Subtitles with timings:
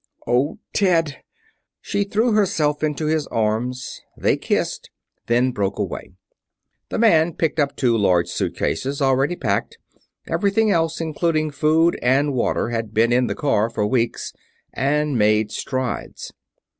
[0.25, 1.17] "Oh, Ted!"
[1.79, 4.01] She threw herself into his arms.
[4.17, 4.89] They kissed,
[5.27, 6.13] then broke away.
[6.89, 9.77] The man picked up two large suitcases, already packed
[10.27, 14.33] everything else, including food and water, had been in the car for weeks
[14.73, 16.33] and made strides.